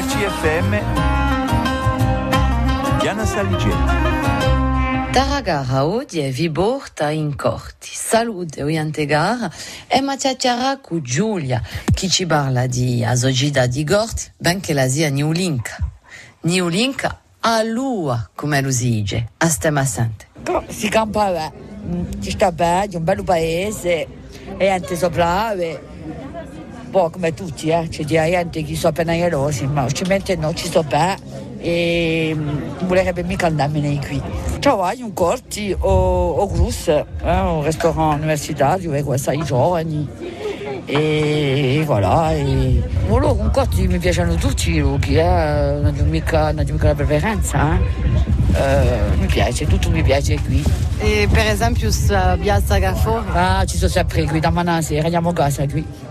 RCFM 0.00 0.80
Diana 3.00 3.26
Saligeti. 3.26 3.76
Taragara 5.12 5.84
oggi 5.84 6.20
è 6.20 6.30
vi 6.30 6.50
porta 6.50 7.10
in 7.10 7.36
corti. 7.36 7.90
Salute 7.92 8.62
Oiantegar 8.62 9.54
e 9.86 10.00
Maciacciara 10.00 10.78
con 10.78 11.02
Giulia, 11.02 11.62
che 11.92 12.08
ci 12.08 12.24
parla 12.24 12.66
di 12.66 13.04
Asogida 13.04 13.66
di 13.66 13.84
Gort, 13.84 14.32
benché 14.38 14.72
la 14.72 14.88
sia 14.88 15.10
Niulinka. 15.10 15.76
Niulinka 16.44 17.20
a 17.40 17.62
lua, 17.62 18.30
come 18.34 18.62
lo 18.62 18.70
si 18.70 18.88
dice, 18.88 19.32
a 19.36 19.50
stemma 19.50 19.84
sante. 19.84 20.28
Si 20.68 20.88
campa 20.88 21.30
bene, 21.30 22.06
ci 22.20 22.30
sta 22.30 22.50
bene, 22.50 22.88
è 22.90 22.96
un 22.96 23.04
bello 23.04 23.22
paese, 23.22 24.06
e 24.56 24.66
gente 24.66 24.96
sopravvive. 24.96 25.89
Boh, 26.90 27.08
come 27.08 27.32
tutti, 27.32 27.68
eh. 27.68 27.86
c'è 27.88 28.04
gente 28.04 28.64
che 28.64 28.74
so 28.74 28.88
appena 28.88 29.12
gelosi, 29.12 29.64
ma 29.66 29.84
ultimamente 29.84 30.34
no, 30.34 30.52
ci 30.54 30.66
sto 30.66 30.82
bene 30.82 31.16
e 31.60 32.32
non 32.34 32.72
vorrebbe 32.88 33.22
mica 33.22 33.46
andarmene 33.46 34.00
qui. 34.04 34.20
Hai 34.64 35.00
un 35.00 35.12
corti 35.12 35.72
o, 35.78 36.30
o 36.30 36.48
Grus, 36.48 36.88
eh, 36.88 37.04
un 37.22 37.62
ristorante 37.62 38.16
universitario 38.16 38.90
dove 38.90 39.16
i 39.34 39.44
giovani 39.44 40.08
e 40.86 41.82
voilà. 41.86 42.32
E... 42.32 42.82
Volevo 43.06 43.36
un 43.38 43.50
corti 43.52 43.86
mi 43.86 43.98
piacciono 43.98 44.34
tutti 44.34 44.72
i 44.72 44.78
luoghi, 44.80 45.14
eh. 45.14 45.78
non 45.80 45.94
ho 45.96 46.04
mica, 46.04 46.50
non 46.50 46.64
ho 46.68 46.72
mica 46.72 46.88
la 46.88 46.94
preferenza. 46.94 47.76
Eh. 47.76 48.38
Uh, 48.50 49.16
mi 49.20 49.26
piace, 49.26 49.64
tutto 49.64 49.90
mi 49.90 50.02
piace 50.02 50.36
qui. 50.40 50.60
E 50.98 51.28
per 51.30 51.46
esempio 51.46 51.88
a 52.10 52.36
Piazza 52.36 52.80
Carrefour? 52.80 53.24
Ah, 53.32 53.64
ci 53.64 53.76
sono 53.76 53.88
sempre 53.88 54.24
qui, 54.24 54.40
da 54.40 54.50
Manà 54.50 54.82
sera, 54.82 55.04
andiamo 55.04 55.28
a 55.28 55.32
casa 55.32 55.64
qui. 55.68 56.08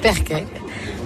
Perché? 0.00 0.46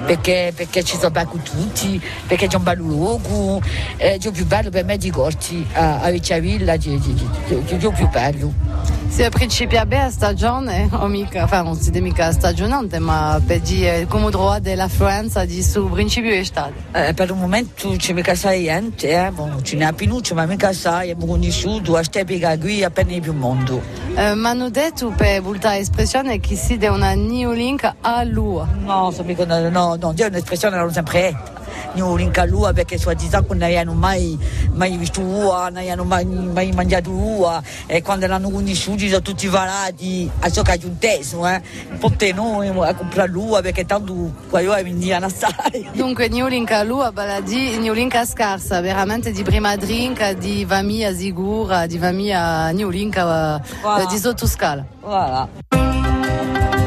Perché, 0.07 0.53
perché 0.55 0.83
ci 0.83 0.97
sono 0.97 1.11
con 1.27 1.43
tutti, 1.43 2.01
perché 2.27 2.47
c'è 2.47 2.57
un 2.57 2.63
bel 2.63 2.77
luogo, 2.77 3.61
eh, 3.97 4.19
è 4.19 4.31
più 4.31 4.45
bello 4.47 4.71
per 4.71 4.85
me 4.85 4.99
di 4.99 5.11
Gorti, 5.11 5.67
a, 5.73 6.01
a 6.01 6.39
Villa, 6.39 6.75
è 6.75 6.77
il 6.77 7.93
più 7.93 8.09
bello. 8.09 8.64
Si 9.09 9.29
principia 9.31 9.87
la 9.87 10.11
stagione, 10.11 10.89
o 10.91 11.07
mica, 11.07 11.43
enfin, 11.43 11.63
non 11.63 11.77
si 11.77 11.91
dice 11.91 12.01
mica 12.01 12.33
stagionante, 12.33 12.99
ma 12.99 13.41
per 13.47 13.61
dire 13.61 14.07
come 14.09 14.31
dell'affluenza 14.59 15.45
di 15.45 15.63
su 15.63 15.89
principio 15.89 16.33
estate. 16.33 16.73
Eh, 16.93 17.15
per 17.15 17.29
il 17.29 17.37
momento 17.37 17.95
c'è 17.97 18.13
mica 18.13 18.35
sai 18.35 18.63
niente, 18.63 19.11
eh? 19.11 19.31
bon, 19.31 19.63
ce 19.63 19.77
n'è 19.77 19.93
pinuccio, 19.93 20.35
ma 20.35 20.47
mica 20.47 20.73
sai, 20.73 21.11
è 21.11 21.17
conosciuto, 21.17 21.97
a 21.97 22.03
stepica 22.03 22.59
qui 22.59 22.83
appena 22.83 23.19
più 23.21 23.33
mondo. 23.33 23.81
Eh, 24.17 24.35
ma 24.35 24.51
hanno 24.51 24.69
detto 24.71 25.13
per 25.17 25.41
volta 25.43 25.77
espressione 25.77 26.41
che 26.41 26.57
si 26.57 26.77
una 26.89 27.15
new 27.15 27.53
link 27.53 27.89
a 28.01 28.23
lua. 28.25 28.67
No, 28.85 29.15
mica, 29.23 29.45
no, 29.45 29.69
no, 29.69 29.97
no, 30.01 30.15
è 30.17 30.25
un'espressione 30.27 30.77
non 30.77 30.93
sempre 30.93 31.53
New 31.95 32.17
link 32.17 32.37
a 32.39 32.45
lua 32.45 32.73
perché 32.73 32.99
sua 32.99 33.15
disacqua 33.15 33.55
non 33.55 33.71
hanno 33.71 33.93
mai, 33.93 34.37
mai 34.75 34.97
visto 34.97 35.21
lua, 35.21 35.69
non 35.71 35.89
hanno 35.89 36.05
mai, 36.05 36.25
mai 36.25 36.73
mangiato 36.73 37.11
lua 37.11 37.63
e 37.87 38.03
quando 38.03 38.27
l'hanno 38.27 38.51
conosciuti 38.51 39.09
sono 39.09 39.23
tutti 39.23 39.47
varati 39.47 40.31
a 40.41 40.51
ha 40.55 40.77
giunteso, 40.77 41.47
eh? 41.47 41.61
un 41.91 41.99
po' 41.99 42.11
te 42.11 42.33
noi 42.33 42.69
a 42.69 42.95
comprare 42.95 43.31
lua 43.31 43.61
perché 43.61 43.85
tanto 43.85 44.33
qua 44.49 44.61
io 44.61 44.75
mi 44.83 44.91
indiano 44.91 45.27
assai. 45.27 45.89
Dunque 45.93 46.29
New 46.29 46.47
Link 46.47 46.71
a 46.71 46.83
lua, 46.83 47.13
di 47.43 47.77
New 47.79 47.93
Link 47.93 48.15
a 48.15 48.25
scarsa, 48.25 48.81
veramente 48.81 49.33
di 49.33 49.43
prima 49.43 49.77
drink, 49.77 50.33
di 50.33 50.65
famiglia 50.67 51.13
sicura, 51.13 51.87
di 51.87 51.99
famiglia 51.99 52.71
New 52.71 52.91
Link 52.91 53.15
uh, 53.17 53.61
voilà. 53.83 54.07
di 54.09 54.19
sottoscala. 54.19 54.85
Voilà. 55.01 55.94